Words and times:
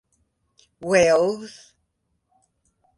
Wells. 0.81 1.73